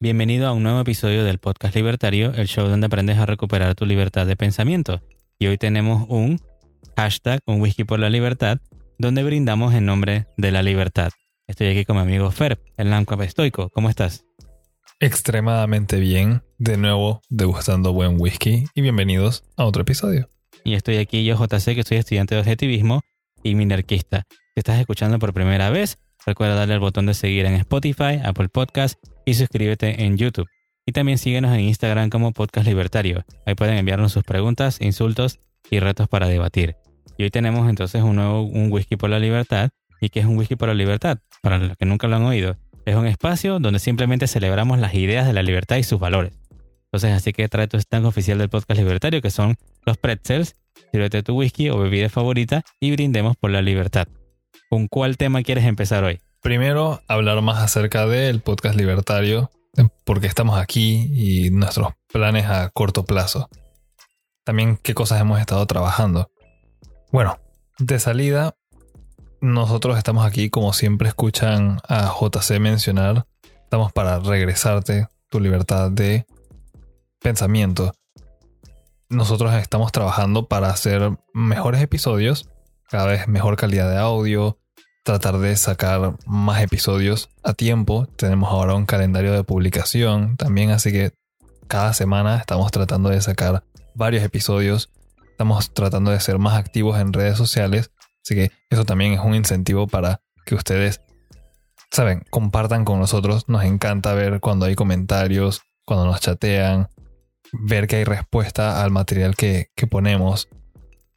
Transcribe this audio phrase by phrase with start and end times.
[0.00, 3.86] Bienvenido a un nuevo episodio del podcast libertario, el show donde aprendes a recuperar tu
[3.86, 5.00] libertad de pensamiento.
[5.38, 6.40] Y hoy tenemos un
[6.96, 8.58] hashtag, un whisky por la libertad,
[8.98, 11.10] donde brindamos en nombre de la libertad.
[11.46, 13.70] Estoy aquí con mi amigo Fer, el Lancap estoico.
[13.70, 14.24] ¿Cómo estás?
[14.98, 16.42] Extremadamente bien.
[16.58, 20.28] De nuevo, degustando buen whisky y bienvenidos a otro episodio.
[20.64, 23.02] Y estoy aquí yo, JC, que soy estudiante de objetivismo
[23.44, 24.24] y minarquista.
[24.30, 28.48] Si estás escuchando por primera vez, recuerda darle al botón de seguir en Spotify, Apple
[28.48, 30.48] Podcast y suscríbete en YouTube.
[30.86, 33.24] Y también síguenos en Instagram como Podcast Libertario.
[33.46, 35.38] Ahí pueden enviarnos sus preguntas, insultos
[35.70, 36.76] y retos para debatir.
[37.16, 39.70] Y hoy tenemos entonces un nuevo un whisky por la libertad.
[40.00, 41.18] ¿Y qué es un whisky por la libertad?
[41.42, 45.26] Para los que nunca lo han oído, es un espacio donde simplemente celebramos las ideas
[45.26, 46.32] de la libertad y sus valores.
[46.86, 49.54] Entonces, así que trae tu stand oficial del podcast libertario, que son
[49.86, 50.56] los pretzels,
[50.90, 54.08] sírvete tu whisky o bebida favorita y brindemos por la libertad.
[54.72, 56.22] ¿Con cuál tema quieres empezar hoy?
[56.40, 59.50] Primero, hablar más acerca del podcast libertario,
[60.02, 63.50] porque estamos aquí y nuestros planes a corto plazo.
[64.44, 66.30] También qué cosas hemos estado trabajando.
[67.10, 67.38] Bueno,
[67.78, 68.54] de salida,
[69.42, 73.26] nosotros estamos aquí, como siempre escuchan a JC mencionar,
[73.64, 76.24] estamos para regresarte tu libertad de
[77.20, 77.92] pensamiento.
[79.10, 82.48] Nosotros estamos trabajando para hacer mejores episodios,
[82.88, 84.58] cada vez mejor calidad de audio,
[85.02, 88.06] tratar de sacar más episodios a tiempo.
[88.16, 91.12] Tenemos ahora un calendario de publicación también, así que
[91.66, 93.64] cada semana estamos tratando de sacar
[93.94, 94.90] varios episodios.
[95.30, 97.90] Estamos tratando de ser más activos en redes sociales,
[98.22, 101.00] así que eso también es un incentivo para que ustedes,
[101.90, 103.48] saben, compartan con nosotros.
[103.48, 106.88] Nos encanta ver cuando hay comentarios, cuando nos chatean,
[107.52, 110.48] ver que hay respuesta al material que, ponemos.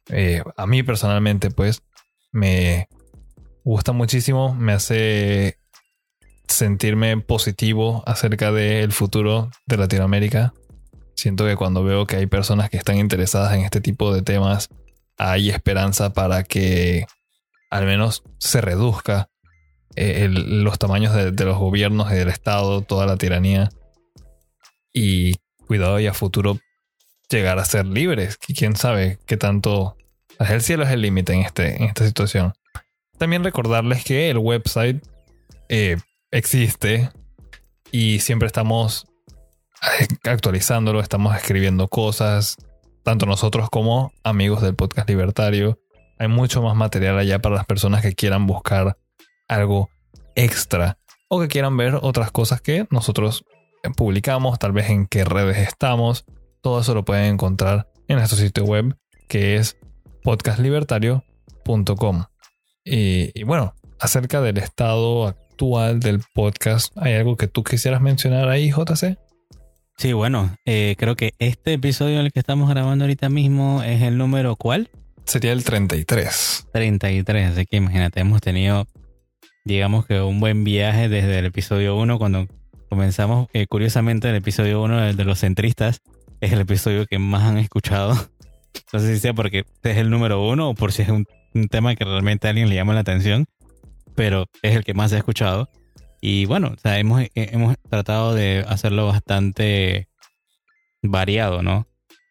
[0.08, 1.82] Eh, a mí personalmente, pues,
[2.32, 2.88] me,
[3.66, 5.58] gusta muchísimo, me hace
[6.46, 10.54] sentirme positivo acerca del futuro de Latinoamérica.
[11.16, 14.68] Siento que cuando veo que hay personas que están interesadas en este tipo de temas,
[15.18, 17.06] hay esperanza para que
[17.68, 19.30] al menos se reduzca
[19.96, 23.70] eh, los tamaños de, los gobiernos y del Estado, toda la tiranía.
[24.92, 25.34] Y
[25.66, 26.60] cuidado y a futuro
[27.28, 28.36] llegar a ser libres.
[28.36, 29.96] ¿Quién sabe qué tanto...
[30.38, 32.52] El cielo es el límite en, este, en esta situación.
[33.18, 35.02] También recordarles que el website
[35.68, 35.96] eh,
[36.30, 37.10] existe
[37.90, 39.06] y siempre estamos
[40.00, 42.56] eh, actualizándolo, estamos escribiendo cosas,
[43.02, 45.78] tanto nosotros como amigos del podcast libertario.
[46.18, 48.96] Hay mucho más material allá para las personas que quieran buscar
[49.48, 49.90] algo
[50.34, 50.98] extra
[51.28, 53.44] o que quieran ver otras cosas que nosotros
[53.96, 56.24] publicamos, tal vez en qué redes estamos.
[56.60, 58.96] Todo eso lo pueden encontrar en nuestro sitio web
[59.28, 59.76] que es
[60.22, 62.24] podcastlibertario.com.
[62.88, 68.70] Y, bueno, acerca del estado actual del podcast, ¿hay algo que tú quisieras mencionar ahí,
[68.70, 69.18] JC?
[69.98, 74.02] Sí, bueno, eh, creo que este episodio en el que estamos grabando ahorita mismo es
[74.02, 74.90] el número ¿cuál?
[75.24, 76.68] Sería el 33.
[76.72, 78.86] 33, así que imagínate, hemos tenido,
[79.64, 82.46] digamos que un buen viaje desde el episodio 1 cuando
[82.88, 83.48] comenzamos.
[83.52, 86.02] Eh, curiosamente, el episodio 1 de los centristas
[86.40, 88.14] es el episodio que más han escuchado.
[88.92, 91.24] No sé si sea porque es el número uno o por si es un
[91.56, 93.46] un tema que realmente a alguien le llama la atención,
[94.14, 95.70] pero es el que más he escuchado.
[96.20, 100.08] Y bueno, o sea, hemos, hemos tratado de hacerlo bastante
[101.02, 101.86] variado, ¿no?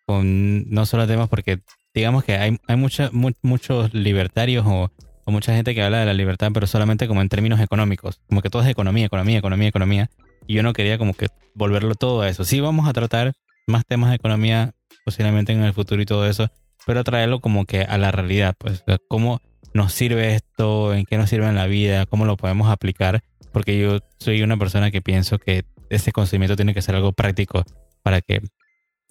[0.06, 1.60] Con no solo temas porque
[1.94, 4.92] digamos que hay, hay muchos libertarios o,
[5.24, 8.42] o, mucha gente que habla de la libertad, pero solamente como en términos económicos, como
[8.42, 10.10] que todo es economía, economía, economía, economía.
[10.48, 12.44] Y yo no quería como que volverlo todo a eso.
[12.44, 13.34] Sí vamos a tratar
[13.68, 14.74] más temas de economía
[15.06, 16.52] posiblemente en el futuro y todo eso,
[16.86, 19.42] pero traerlo como que a la realidad, pues, cómo
[19.74, 23.78] nos sirve esto, en qué nos sirve en la vida, cómo lo podemos aplicar, porque
[23.78, 27.64] yo soy una persona que pienso que ese conocimiento tiene que ser algo práctico
[28.04, 28.42] para que,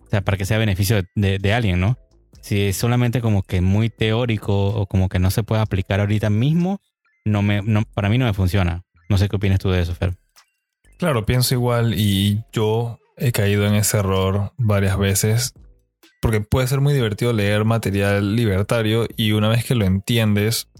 [0.00, 1.98] o sea, para que sea beneficio de, alguien, ¿no?
[2.40, 6.30] Si es solamente como que muy teórico o como que no se puede aplicar ahorita
[6.30, 6.80] mismo,
[7.24, 8.82] no me, no, para mí no me funciona.
[9.08, 10.16] No sé qué opinas tú de eso, Fer.
[10.98, 15.54] Claro, pienso igual y yo he caído en ese error varias veces
[16.24, 20.70] porque puede ser muy divertido leer material libertario y una vez que lo entiendes,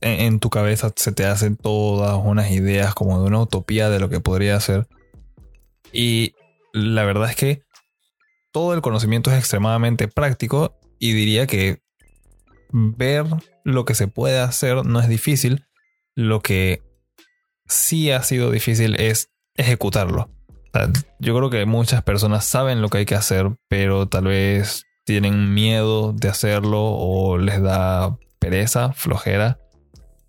[0.00, 4.08] en, tu cabeza se te hacen todas unas ideas como de una utopía de lo
[4.08, 4.88] que podría ser.
[5.92, 6.32] Y
[6.72, 7.60] la verdad es que
[8.50, 11.82] todo el conocimiento es extremadamente práctico y diría que
[12.70, 13.26] ver
[13.64, 15.66] lo que se puede hacer no es difícil.
[16.14, 16.80] Lo que
[17.66, 20.30] sí ha sido difícil es ejecutarlo
[21.18, 25.52] yo creo que muchas personas saben lo que hay que hacer, pero tal vez tienen
[25.54, 29.58] miedo de hacerlo o les da pereza, flojera.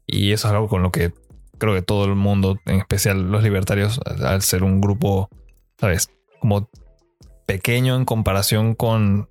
[0.06, 1.14] Y eso es algo con lo que
[1.58, 5.30] creo que todo el mundo, en especial los libertarios, al ser un grupo,
[5.80, 6.10] ¿sabes?
[6.40, 6.70] Como
[7.46, 9.30] pequeño en comparación con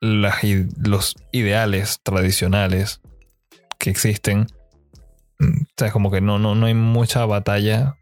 [0.00, 3.00] los ideales tradicionales
[3.78, 4.46] que existen.
[5.38, 7.96] Mm, o sea, como que no, no, no hay mucha batalla.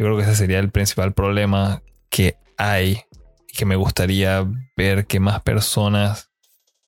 [0.00, 3.02] Yo creo que ese sería el principal problema que hay
[3.46, 6.30] y que me gustaría ver que más personas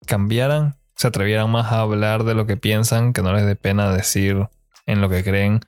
[0.07, 3.93] cambiaran, se atrevieran más a hablar de lo que piensan, que no les dé pena
[3.93, 4.49] decir
[4.87, 5.61] en lo que creen.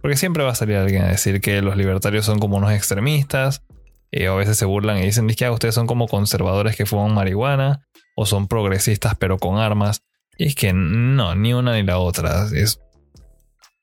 [0.00, 3.62] Porque siempre va a salir alguien a decir que los libertarios son como unos extremistas,
[4.10, 7.12] y a veces se burlan y dicen que ah, ustedes son como conservadores que fuman
[7.12, 7.86] marihuana,
[8.16, 10.04] o son progresistas pero con armas.
[10.38, 12.46] Y es que no, ni una ni la otra.
[12.54, 12.80] Es,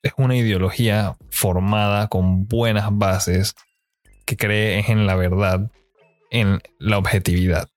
[0.06, 3.56] es una ideología formada con buenas bases
[4.26, 5.72] que cree en la verdad,
[6.30, 7.68] en la objetividad.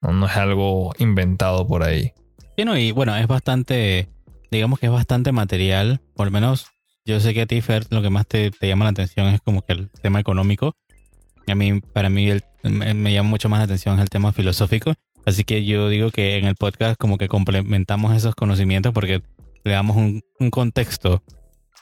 [0.00, 2.12] No, es algo inventado por ahí.
[2.56, 4.08] y bueno, es bastante,
[4.50, 6.66] digamos que es bastante material, por lo menos
[7.04, 9.62] yo sé que a ti, Fer, lo que más te, llama la atención es como
[9.62, 10.74] que el tema económico.
[11.46, 12.28] A mí, para mí,
[12.64, 14.94] me llama mucho más la atención el tema filosófico.
[15.24, 19.22] Así que yo digo que en el podcast como que complementamos esos conocimientos porque
[19.64, 21.22] le damos un, contexto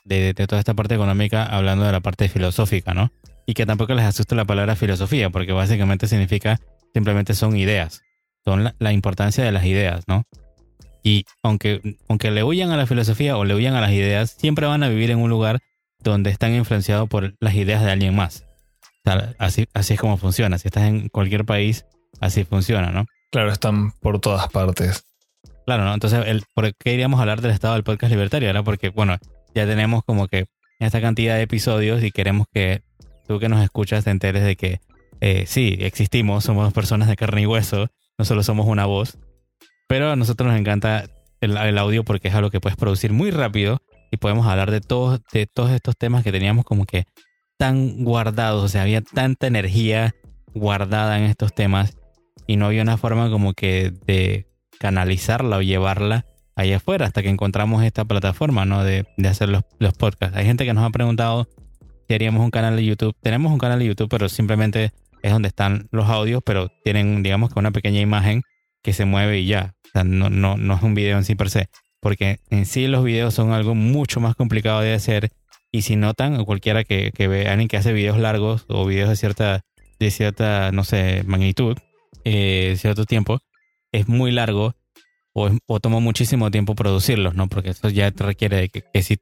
[0.06, 3.12] de, toda esta parte económica hablando de la parte filosófica, ¿no?
[3.46, 6.60] Y que tampoco les asuste la palabra filosofía porque básicamente significa
[6.94, 8.02] simplemente son ideas,
[8.44, 10.24] son la, importancia de las ideas, ¿no?
[11.02, 14.66] Y aunque, aunque le huyan a la filosofía o le huyan a las ideas, siempre
[14.66, 15.60] van a vivir en un lugar
[16.00, 18.44] donde están influenciados por las ideas de alguien más.
[19.38, 20.58] así, así es como funciona.
[20.58, 21.86] Si estás en cualquier país,
[22.20, 23.06] así funciona, ¿no?
[23.30, 25.04] Claro, están por todas partes.
[25.66, 25.94] Claro, ¿no?
[25.94, 28.48] Entonces, el, ¿por qué iríamos a hablar del estado del podcast libertario?
[28.48, 29.16] Era porque, bueno,
[29.56, 30.46] ya tenemos como que
[30.78, 32.82] esta cantidad de episodios y queremos que
[33.26, 34.80] tú que nos escuchas te enteres de que
[35.20, 37.88] eh, sí, existimos, somos personas de carne y hueso,
[38.18, 39.18] no solo somos una voz,
[39.88, 41.06] pero a nosotros nos encanta
[41.40, 43.78] el, audio porque es algo que puedes producir muy rápido
[44.10, 47.04] y podemos hablar de todos, de todos estos temas que teníamos como que
[47.56, 50.14] tan guardados, o sea, había tanta energía
[50.52, 51.96] guardada en estos temas
[52.46, 54.46] y no había una forma como que de
[54.78, 56.26] canalizarla o llevarla
[56.56, 58.82] allá afuera hasta que encontramos esta plataforma, ¿no?
[58.82, 60.36] De, hacer los, los, podcasts.
[60.36, 61.46] Hay gente que nos ha preguntado
[62.08, 63.14] si haríamos un canal de YouTube.
[63.22, 64.92] Tenemos un canal de YouTube, pero simplemente
[65.22, 68.42] es donde están los audios, pero tienen, digamos que una pequeña imagen
[68.82, 69.74] que se mueve y ya.
[69.84, 71.68] O sea, no, no, no es un video en sí per se.
[72.00, 75.30] Porque en sí los videos son algo mucho más complicado de hacer.
[75.72, 79.10] Y si notan, o cualquiera que, que ve alguien que hace videos largos o videos
[79.10, 79.64] de cierta,
[79.98, 81.76] de cierta, no sé, magnitud,
[82.24, 83.40] eh, cierto tiempo,
[83.92, 84.74] es muy largo
[85.38, 87.46] o, o, toma muchísimo tiempo producirlos, ¿no?
[87.46, 89.18] Porque eso ya te requiere de que, si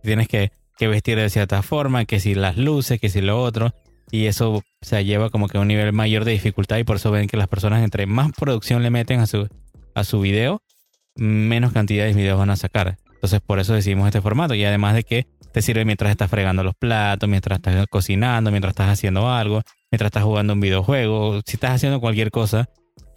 [0.00, 3.74] tienes que, vestir de cierta forma, que si las luces, que si lo otro,
[4.12, 7.10] y eso se lleva como que a un nivel mayor de dificultad y por eso
[7.10, 9.48] ven que las personas entre más producción le meten a su,
[9.94, 10.62] a su video,
[11.16, 12.98] menos cantidad de videos van a sacar.
[13.12, 16.62] Entonces por eso decidimos este formato y además de que te sirve mientras estás fregando
[16.62, 21.40] los platos, mientras estás cocinando, mientras estás haciendo algo, mientras estás jugando un videojuego.
[21.44, 22.68] Si estás haciendo cualquier cosa,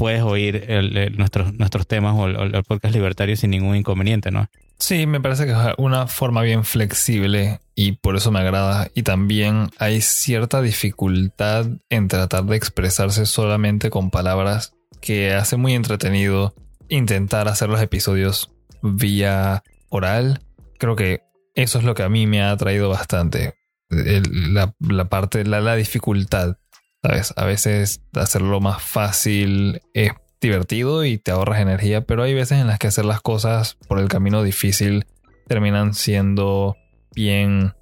[0.03, 0.67] puedes oír
[1.15, 4.49] nuestros, nuestros temas o el, podcast libertario sin ningún inconveniente, ¿no?
[4.77, 8.89] Sí, me parece que es una forma bien flexible y por eso me agrada.
[8.95, 15.73] Y también hay cierta dificultad en tratar de expresarse solamente con palabras que hace muy
[15.73, 16.53] entretenido
[16.89, 18.51] intentar hacer los episodios
[18.81, 20.41] vía oral.
[20.79, 21.21] Creo que
[21.55, 23.53] eso es lo que a mí me ha atraído bastante.
[23.89, 26.57] la, parte, la, la dificultad.
[27.03, 27.33] ¿Sabes?
[27.35, 32.67] A veces hacerlo más fácil es divertido y te ahorras energía, pero hay veces en
[32.67, 35.05] las que hacer las cosas por el camino difícil
[35.47, 36.75] terminan siendo
[37.13, 37.73] bien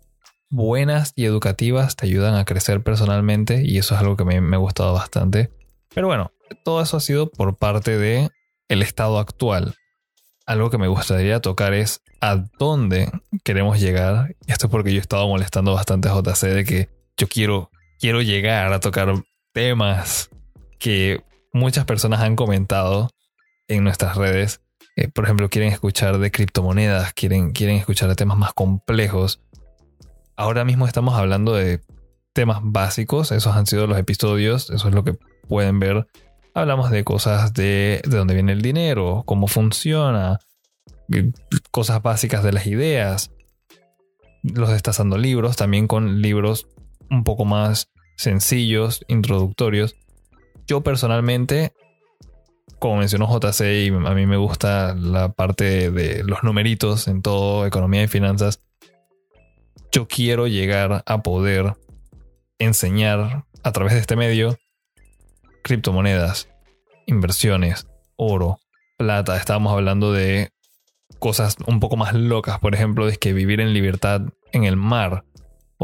[0.50, 4.58] buenas y educativas, te ayudan a crecer personalmente y eso es algo que me, me
[4.58, 5.52] ha gustado bastante.
[5.94, 6.32] Pero bueno,
[6.66, 8.30] todo eso ha sido por parte de
[8.68, 9.76] el estado actual
[10.52, 13.10] algo que me gustaría tocar es a dónde
[13.44, 14.36] queremos llegar.
[14.48, 18.22] Esto es porque yo he estado molestando bastante a JC de que yo quiero, quiero
[18.24, 19.14] llegar a tocar
[19.54, 20.30] temas
[20.80, 21.22] que
[21.54, 23.12] muchas personas han comentado
[23.68, 24.62] en nuestras redes.
[24.96, 29.40] Eh, por ejemplo, quieren escuchar de criptomonedas, quieren, quieren escuchar de temas más complejos.
[30.36, 31.82] Ahora mismo estamos hablando de
[32.34, 35.14] temas básicos, esos han sido los episodios, eso es lo que
[35.48, 36.08] pueden ver
[36.54, 40.40] Hablamos de cosas de, de dónde viene el dinero, cómo funciona,
[41.72, 43.32] cosas básicas de las ideas.
[44.44, 46.68] Los destazando libros, también con libros
[47.10, 47.91] un poco más
[48.22, 49.96] sencillos, introductorios.
[50.68, 51.74] Yo personalmente,
[52.80, 57.66] como mencionó JC, y a mí me gusta la parte de los numeritos en todo,
[57.66, 58.62] economía y finanzas.
[59.92, 61.76] Yo quiero llegar a poder
[62.60, 64.58] enseñar a través de este medio
[65.64, 66.48] criptomonedas,
[67.08, 68.60] inversiones, oro,
[68.98, 69.36] plata.
[69.36, 70.52] Estábamos hablando de
[71.20, 74.22] cosas un poco más locas, por ejemplo, es que vivir en libertad
[74.54, 75.24] en el mar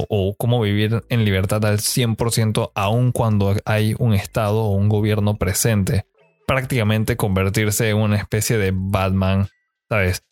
[0.09, 5.37] o, cómo vivir en libertad al 100% aun cuando hay un Estado o un gobierno
[5.37, 6.05] presente.
[6.45, 9.47] Prácticamente convertirse en una especie de Batman,
[9.89, 10.23] ¿sabes?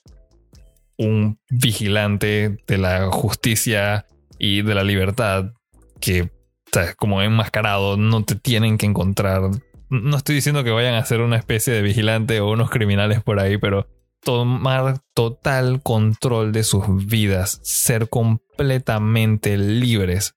[0.98, 4.06] Un vigilante de la justicia
[4.38, 5.54] y de la libertad
[6.00, 6.30] que,
[6.72, 6.96] ¿sabes?
[6.96, 9.50] como enmascarado, no te tienen que encontrar.
[9.90, 13.40] No estoy diciendo que vayan a ser una especie de vigilante o unos criminales por
[13.40, 13.88] ahí, pero
[14.26, 20.34] tomar total control de sus vidas, ser completamente libres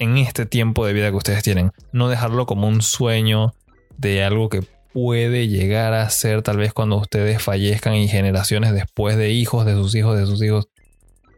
[0.00, 1.70] en este tiempo de vida que ustedes tienen.
[1.92, 3.54] No dejarlo como un sueño
[3.96, 9.16] de algo que puede llegar a ser tal vez cuando ustedes fallezcan y generaciones después
[9.16, 10.68] de hijos, de sus hijos, de sus hijos.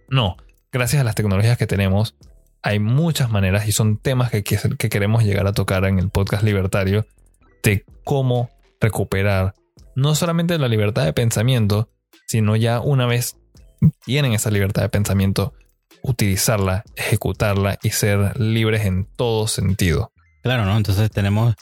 [0.08, 0.36] No,
[0.72, 2.16] gracias a las tecnologías que tenemos,
[2.62, 6.08] hay muchas maneras y son temas que, que, que queremos llegar a tocar en el
[6.08, 7.04] podcast libertario
[7.62, 8.48] de cómo
[8.80, 9.52] recuperar
[9.94, 11.90] no solamente la libertad de pensamiento,
[12.26, 13.36] sino ya una vez
[14.04, 15.54] tienen esa libertad de pensamiento,
[16.02, 20.12] utilizarla, ejecutarla y ser libres en todo sentido.
[20.42, 20.76] Claro, ¿no?
[20.76, 21.54] Entonces tenemos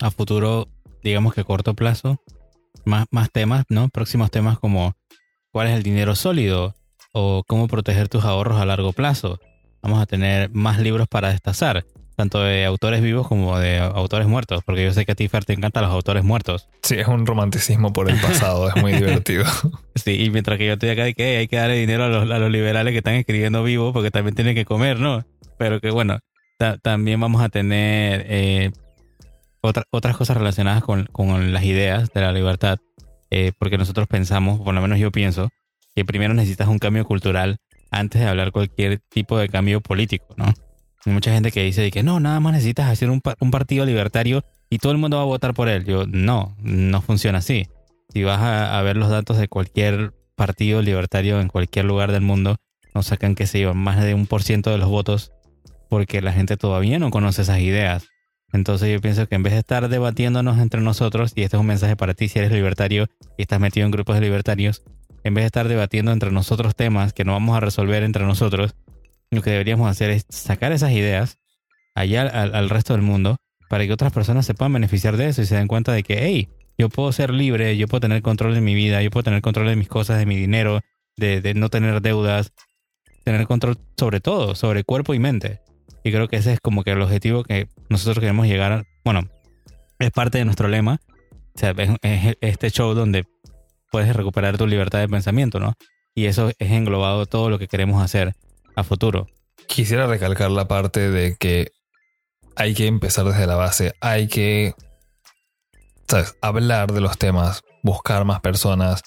[0.00, 0.68] a futuro,
[1.02, 2.20] digamos que a corto plazo,
[2.84, 3.88] más, más temas, ¿no?
[3.88, 4.94] Próximos temas como
[5.50, 6.74] cuál es el dinero sólido
[7.12, 9.40] o cómo proteger tus ahorros a largo plazo.
[9.82, 11.86] Vamos a tener más libros para destazar
[12.18, 15.44] tanto de autores vivos como de autores muertos, porque yo sé que a ti, Fer,
[15.44, 16.68] te encantan los autores muertos.
[16.82, 19.44] Sí, es un romanticismo por el pasado, es muy divertido.
[19.94, 22.28] Sí, y mientras que yo estoy acá de que hay que darle dinero a los,
[22.28, 25.24] a los liberales que están escribiendo vivos, porque también tienen que comer, ¿no?
[25.58, 26.18] Pero que bueno,
[26.82, 28.72] también vamos a tener eh,
[29.60, 32.78] otras cosas relacionadas con, con, las ideas de la libertad,
[33.30, 35.50] eh, porque nosotros pensamos, por lo menos yo pienso,
[35.94, 37.58] que primero necesitas un cambio cultural
[37.92, 40.52] antes de hablar cualquier tipo de cambio político, ¿no?
[41.04, 44.78] Hay mucha gente que dice que no, nada más necesitas hacer un, partido libertario y
[44.78, 45.84] todo el mundo va a votar por él.
[45.84, 47.68] Yo, no, no funciona así.
[48.12, 52.56] Si vas a, ver los datos de cualquier partido libertario en cualquier lugar del mundo,
[52.94, 55.32] nos sacan que se llevan más de un por ciento de los votos
[55.88, 58.08] porque la gente todavía no conoce esas ideas.
[58.52, 61.66] Entonces yo pienso que en vez de estar debatiéndonos entre nosotros, y este es un
[61.66, 64.82] mensaje para ti si eres libertario y estás metido en grupos de libertarios,
[65.24, 68.74] en vez de estar debatiendo entre nosotros temas que no vamos a resolver entre nosotros,
[69.30, 71.38] lo que deberíamos hacer es sacar esas ideas
[71.94, 73.36] allá al, resto del mundo
[73.68, 76.18] para que otras personas se puedan beneficiar de eso y se den cuenta de que,
[76.24, 79.42] hey, yo puedo ser libre, yo puedo tener control de mi vida, yo puedo tener
[79.42, 80.80] control de mis cosas, de mi dinero,
[81.16, 82.52] de, no tener deudas,
[83.24, 85.60] tener control sobre todo, sobre cuerpo y mente.
[86.04, 89.28] Y creo que ese es como que el objetivo que nosotros queremos llegar a, bueno,
[89.98, 91.00] es parte de nuestro lema.
[91.54, 93.24] O sea, es este show donde
[93.90, 95.74] puedes recuperar tu libertad de pensamiento, ¿no?
[96.14, 98.34] Y eso es englobado todo lo que queremos hacer
[98.78, 99.26] a futuro.
[99.66, 101.72] Quisiera recalcar la parte de que
[102.56, 104.74] hay que empezar desde la base, hay que
[106.40, 109.02] hablar de los temas, buscar más personas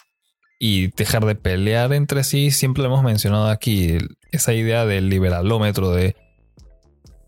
[0.60, 2.52] y dejar de pelear entre sí.
[2.52, 3.98] Siempre lo hemos mencionado aquí,
[4.32, 6.16] esa idea del liberalómetro de...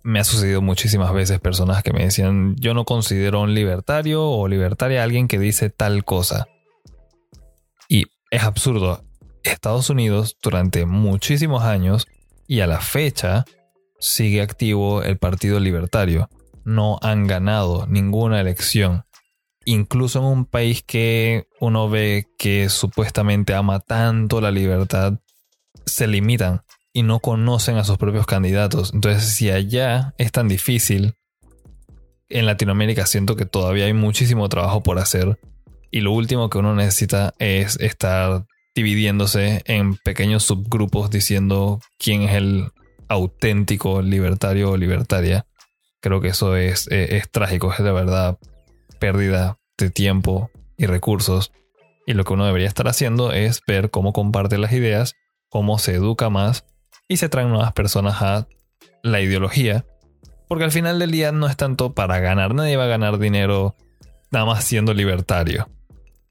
[0.04, 4.48] Me ha sucedido muchísimas veces personas que me decían, yo no considero un libertario o
[4.50, 6.48] libertaria a alguien que dice tal cosa.
[7.88, 9.04] Y es absurdo.
[9.44, 12.06] Estados Unidos durante muchísimos años
[12.54, 13.46] y a la fecha
[14.00, 16.30] sigue activo el Partido Libertario.
[16.64, 19.06] No han ganado ninguna elección.
[19.66, 25.14] Incluso en un país que uno ve que supuestamente ama tanto la libertad,
[25.88, 26.62] se limitan
[26.94, 28.94] y no conocen a sus propios candidatos.
[28.94, 31.16] Entonces, si allá es tan difícil,
[32.30, 35.40] en Latinoamérica siento que todavía hay muchísimo trabajo por hacer.
[35.90, 38.46] Y lo último que uno necesita es estar
[38.76, 42.72] dividiéndose en pequeños subgrupos diciendo quién es el
[43.08, 45.46] auténtico libertario o libertaria.
[46.02, 48.38] Creo que eso es, es, trágico, es de verdad
[49.00, 51.52] pérdida de tiempo y recursos.
[52.06, 55.16] Y lo que uno debería estar haciendo es ver cómo comparte las ideas,
[55.50, 56.66] cómo se educa más
[57.08, 58.48] y se traen nuevas personas a
[59.04, 59.86] la ideología.
[60.50, 63.76] Porque al final del día no es tanto para ganar, nadie va a ganar dinero
[64.32, 65.70] nada más siendo libertario.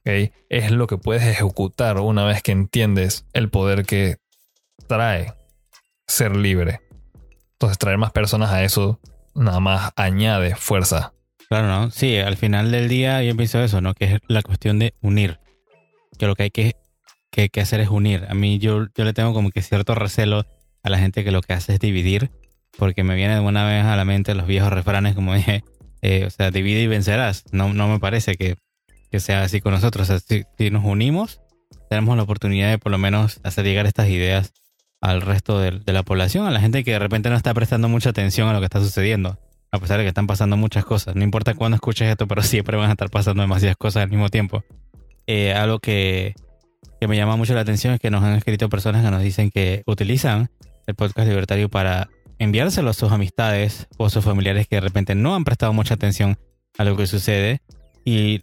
[0.05, 4.17] Es lo que puedes ejecutar una vez que entiendes el poder que
[4.89, 5.35] trae
[6.07, 6.81] ser libre.
[7.53, 9.01] Entonces traer más personas a eso
[9.35, 11.15] nada más añade fuerza.
[11.49, 11.91] Claro, ¿no?
[11.91, 13.95] Sí, al final del día yo pienso eso, ¿no?
[13.95, 15.39] Que es la cuestión de unir.
[16.19, 16.77] Que lo que hay que,
[17.31, 18.27] que, hacer es unir.
[18.29, 20.47] A mí yo, yo le tengo como que cierto recelo
[20.83, 22.31] a la gente que lo que hace es dividir.
[22.79, 25.63] Porque me viene de una vez a la mente los viejos refranes como dije,
[26.01, 27.45] eh, o sea, divide y vencerás.
[27.53, 28.57] No, no me parece que
[29.13, 30.11] que sea así con nosotros.
[30.27, 31.43] si, nos unimos,
[31.91, 34.55] tenemos la oportunidad de por lo menos hacer llegar estas ideas
[35.03, 38.11] al resto de, la población, a la gente que de repente no está prestando mucha
[38.11, 39.39] atención a lo que está sucediendo,
[39.71, 41.15] a pesar de que están pasando muchas cosas.
[41.15, 44.31] No importa cuándo escuches esto, pero siempre van a estar pasando demasiadas cosas al mismo
[44.31, 44.65] tiempo.
[45.27, 46.35] Eh, algo que,
[46.99, 49.51] que me llama mucho la atención es que nos han escrito personas que nos dicen
[49.51, 50.51] que utilizan
[50.87, 55.15] el podcast libertario para enviárselo a sus amistades o a sus familiares que de repente
[55.15, 56.39] no han prestado mucha atención
[56.79, 57.61] a lo que sucede
[58.05, 58.41] y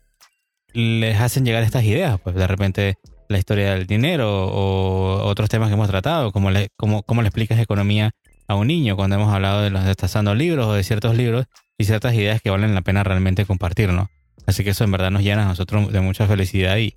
[0.73, 2.97] les hacen llegar estas ideas, pues de repente
[3.27, 7.27] la historia del dinero o otros temas que hemos tratado, como le, cómo, cómo le
[7.27, 8.11] explicas economía
[8.47, 11.45] a un niño cuando hemos hablado de los destazando libros o de ciertos libros
[11.77, 14.09] y ciertas ideas que valen la pena realmente compartir, ¿no?
[14.47, 16.95] Así que eso en verdad nos llena a nosotros de mucha felicidad y,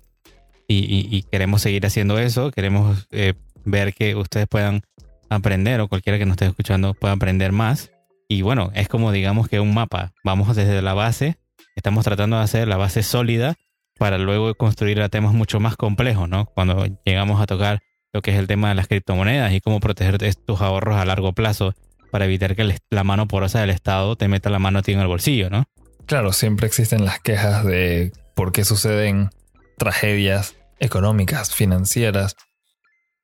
[0.67, 4.81] y, queremos seguir haciendo eso, queremos eh, ver que ustedes puedan
[5.29, 7.91] aprender o cualquiera que nos esté escuchando pueda aprender más.
[8.27, 10.13] Y bueno, es como digamos que un mapa.
[10.23, 11.37] Vamos desde la base,
[11.83, 13.55] estamos tratando de hacer la base sólida
[13.99, 16.45] para luego construir a temas mucho más complejos, ¿no?
[16.45, 17.81] Cuando llegamos a tocar
[18.13, 21.33] lo que es el tema de las criptomonedas y cómo proteger tus ahorros a largo
[21.33, 21.73] plazo
[22.09, 25.01] para evitar que la mano porosa del Estado te meta la mano a ti en
[25.01, 25.65] el bolsillo, ¿no?
[26.05, 29.31] Claro, siempre existen las quejas de por qué suceden
[29.77, 32.37] tragedias económicas, financieras,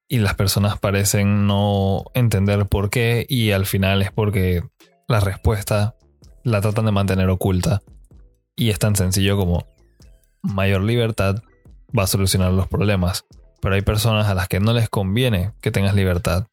[0.09, 4.63] y las personas parecen no entender por qué y al final es porque
[5.07, 5.95] la respuesta
[6.43, 7.81] la tratan de mantener oculta.
[8.59, 9.65] Y es tan sencillo como
[10.41, 11.41] mayor libertad
[11.97, 13.25] va a solucionar los problemas.
[13.61, 16.47] Pero hay personas a las que no les conviene que tengas libertad,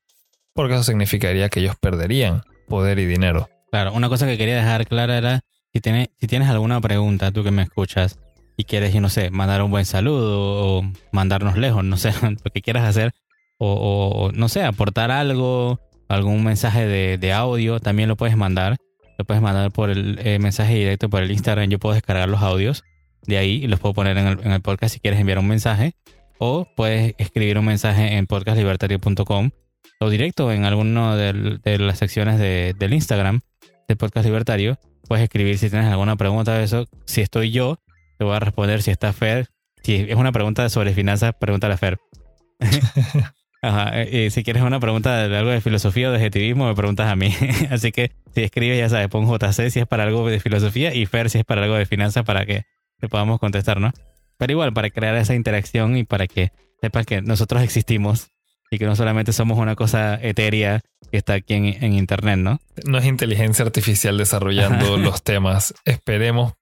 [0.55, 3.49] porque eso significaría que ellos perderían poder y dinero.
[3.71, 5.41] Claro, una cosa que quería dejar clara era,
[5.73, 8.19] si tienes, si tienes alguna pregunta, tú que me escuchas,
[8.57, 10.83] y quieres, yo no sé, mandar un buen saludo o
[11.13, 13.13] mandarnos lejos, no sé, lo que quieras hacer,
[13.59, 18.77] o, no sé, aportar algo, algún mensaje de, audio, también lo puedes mandar.
[19.19, 21.71] Lo puedes mandar por el eh, mensaje directo por el Instagram.
[21.71, 22.85] Yo puedo descargar los audios
[23.23, 25.95] de ahí y los puedo poner en el, podcast si quieres enviar un mensaje.
[26.39, 29.51] O puedes escribir un mensaje en podcastlibertario.com
[30.01, 33.41] o directo en alguna de, las secciones del Instagram
[33.89, 34.79] del Podcast Libertario.
[35.09, 36.87] Puedes escribir si tienes alguna pregunta de eso.
[37.07, 37.81] Si estoy yo,
[38.19, 38.83] te voy a responder.
[38.83, 39.49] Si está Fer,
[39.83, 41.99] si es una pregunta sobre finanzas, pregúntale a Fer.
[43.63, 47.11] Ajá, y si quieres una pregunta de algo de filosofía o de objetivismo, me preguntas
[47.11, 47.35] a mí.
[47.71, 51.07] Así que si escribes, ya sabes, pon JC si es para algo de filosofía y
[51.07, 52.65] Fer si es para algo de finanzas para que
[52.99, 53.93] te podamos contestar, ¿no?
[54.39, 58.29] Pero igual, para crear esa interacción y para que sepas que nosotros existimos
[58.71, 62.61] y que no solamente somos una cosa etérea que está aquí en, Internet, ¿no?
[62.85, 65.75] No es inteligencia artificial desarrollando los temas.
[65.85, 66.55] Esperemos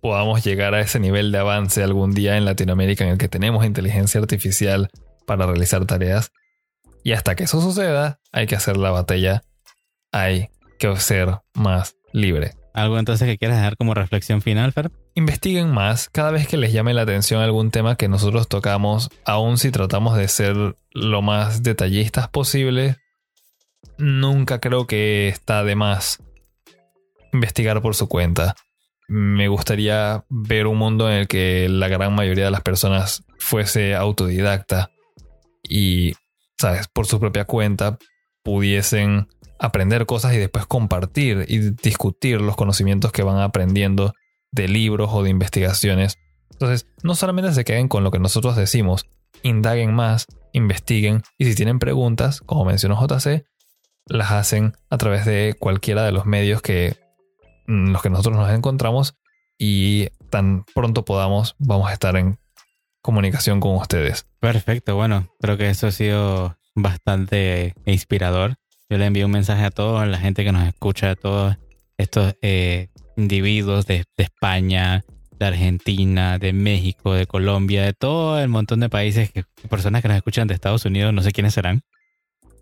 [0.00, 3.64] podamos llegar a ese nivel de avance algún día en Latinoamérica en el que tenemos
[3.64, 4.90] inteligencia artificial
[5.26, 6.32] para realizar tareas.
[7.02, 9.44] Y hasta que eso suceda, hay que hacer la batalla.
[10.10, 12.52] Hay que ser más libre.
[12.72, 14.90] ¿Algo entonces que quieras dejar como reflexión final, Fer?
[15.14, 19.58] Investiguen más cada vez que les llame la atención algún tema que nosotros tocamos, aun
[19.58, 20.56] si tratamos de ser
[20.92, 22.96] lo más detallistas posible.
[23.96, 26.18] Nunca creo que está de más
[27.32, 28.56] investigar por su cuenta.
[29.06, 33.94] Me gustaría ver un mundo en el que la gran mayoría de las personas fuese
[33.94, 34.90] autodidacta
[35.68, 36.14] y,
[36.58, 36.88] ¿sabes?
[36.88, 37.98] Por su propia cuenta
[38.42, 44.12] pudiesen aprender cosas y después compartir y discutir los conocimientos que van aprendiendo
[44.50, 46.18] de libros o de investigaciones.
[46.52, 49.06] Entonces, no solamente se queden con lo que nosotros decimos,
[49.42, 53.44] indaguen más, investiguen y si tienen preguntas, como mencionó JC,
[54.06, 56.96] las hacen a través de cualquiera de los medios que
[57.66, 59.16] mm, los que nosotros nos encontramos
[59.58, 62.38] y tan pronto podamos vamos a estar en
[63.04, 64.26] comunicación con ustedes.
[64.40, 68.54] Perfecto, bueno, creo que eso ha sido bastante inspirador.
[68.88, 71.58] Yo le envío un mensaje a toda la gente que nos escucha, a todos
[71.98, 72.88] estos eh,
[73.18, 75.04] individuos de, España,
[75.38, 80.08] de Argentina, de México, de Colombia, de todo el montón de países, que, personas que
[80.08, 81.82] nos escuchan de Estados Unidos, no sé quiénes serán,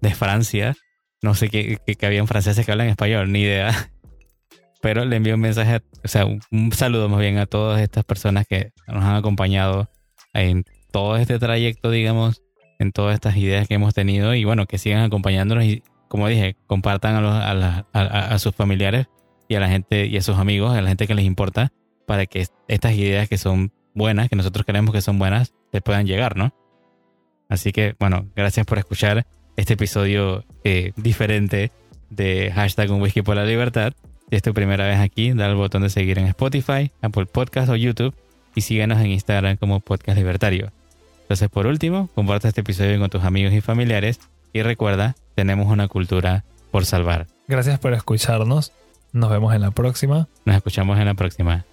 [0.01, 0.75] de Francia,
[1.23, 3.91] no sé qué, que, habían franceses que hablan español, ni idea.
[4.83, 8.45] Pero le envío un mensaje, o sea, un saludo más bien a todas estas personas
[8.49, 9.89] que nos han acompañado
[10.35, 12.43] en todo este trayecto, digamos,
[12.79, 16.57] en todas estas ideas que hemos tenido y bueno, que sigan acompañándonos y como dije,
[16.67, 19.07] compartan a, a, sus familiares
[19.49, 21.73] y a la gente y a sus amigos, a la gente que les importa,
[22.07, 26.07] para que estas ideas que son buenas, que nosotros creemos que son buenas, les puedan
[26.07, 26.53] llegar, ¿no?
[27.49, 31.73] Así que bueno, gracias por escuchar este episodio eh, diferente
[32.11, 33.95] de hashtag un whisky por la libertad.
[34.29, 37.71] Si es tu primera vez aquí, da el botón de seguir en Spotify, Apple Podcast
[37.71, 38.15] o YouTube
[38.55, 40.73] y síguenos en Instagram como Podcast Libertario.
[41.23, 44.21] Entonces, por último, comparte este episodio con tus amigos y familiares
[44.53, 47.27] y recuerda, tenemos una cultura por salvar.
[47.49, 48.73] Gracias por escucharnos.
[49.13, 50.29] Nos vemos en la próxima.
[50.45, 51.65] Nos escuchamos en la próxima.